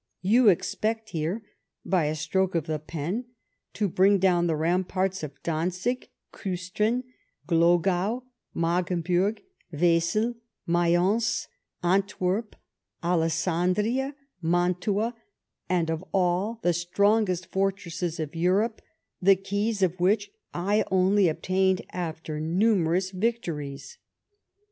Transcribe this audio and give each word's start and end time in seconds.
You 0.23 0.49
expect 0.49 1.11
here, 1.11 1.43
by 1.85 2.05
a 2.05 2.15
stroke 2.15 2.55
of 2.55 2.65
the 2.65 2.79
pen, 2.79 3.25
to 3.73 3.87
bring 3.87 4.17
down 4.17 4.47
the 4.47 4.55
ramparts 4.55 5.21
of 5.21 5.43
Dantzig, 5.43 6.09
Kiistrin, 6.33 7.03
Glogau, 7.47 8.23
Magdeburg, 8.51 9.43
Wesel, 9.71 10.37
Mayence, 10.65 11.47
Antwerp, 11.83 12.55
Alessandiia, 13.03 14.15
Mantua, 14.41 15.13
and 15.69 15.91
of 15.91 16.03
all 16.15 16.57
the 16.63 16.73
strongest 16.73 17.51
fortresses 17.51 18.19
of 18.19 18.33
Europe, 18.35 18.81
the 19.21 19.35
keys 19.35 19.83
of 19.83 19.99
which 19.99 20.31
I 20.51 20.83
only 20.89 21.27
obtained 21.27 21.83
after 21.93 22.39
numerous 22.39 23.11
victories 23.11 23.99